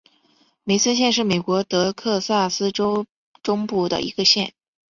[0.63, 3.05] 梅森县是美国德克萨斯州
[3.43, 4.51] 中部的一个县。